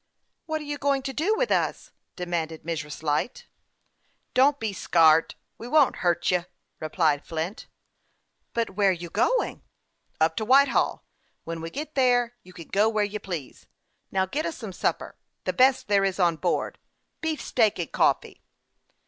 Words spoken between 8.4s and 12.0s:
But where you goin'?"" Up to Whitehall. When we get